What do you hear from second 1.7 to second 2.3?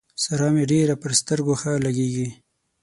لګېږي.